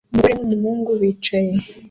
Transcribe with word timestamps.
Umugore 0.09 0.33
n'umuhungu 0.37 0.91
bicaye 1.01 1.53